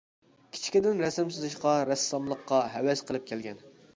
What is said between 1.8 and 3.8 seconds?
رەسساملىققا ھەۋەس قىلىپ كەلگەن.